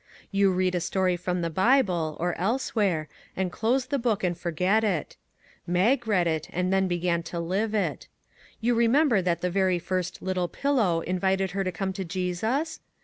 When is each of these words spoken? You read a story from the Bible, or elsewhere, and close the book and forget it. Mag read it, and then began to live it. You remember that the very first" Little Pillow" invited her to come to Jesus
You 0.31 0.51
read 0.51 0.73
a 0.73 0.79
story 0.79 1.15
from 1.15 1.41
the 1.43 1.51
Bible, 1.51 2.17
or 2.19 2.35
elsewhere, 2.39 3.07
and 3.37 3.51
close 3.51 3.85
the 3.85 3.99
book 3.99 4.23
and 4.23 4.35
forget 4.35 4.83
it. 4.83 5.15
Mag 5.67 6.07
read 6.07 6.25
it, 6.25 6.47
and 6.51 6.73
then 6.73 6.87
began 6.87 7.21
to 7.21 7.39
live 7.39 7.75
it. 7.75 8.07
You 8.59 8.73
remember 8.73 9.21
that 9.21 9.41
the 9.41 9.51
very 9.51 9.77
first" 9.77 10.19
Little 10.23 10.47
Pillow" 10.47 11.01
invited 11.01 11.51
her 11.51 11.63
to 11.63 11.71
come 11.71 11.93
to 11.93 12.03
Jesus 12.03 12.79